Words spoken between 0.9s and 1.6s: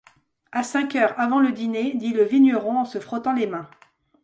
heures, avant le